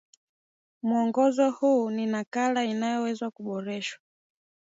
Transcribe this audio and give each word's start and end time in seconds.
Mwongozo 0.83 1.51
huu 1.51 1.89
ni 1.89 2.05
nakala 2.05 2.63
inayoweza 2.63 3.31
kuboreshwa 3.31 4.01